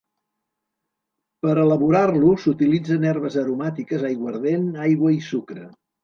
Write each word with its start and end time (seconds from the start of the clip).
Per 1.45 1.51
elaborar-lo 1.63 2.31
s'utilitzen 2.43 3.05
herbes 3.09 3.37
aromàtiques, 3.41 4.05
aiguardent, 4.09 4.65
aigua 4.87 5.13
i 5.17 5.21
sucre. 5.27 5.67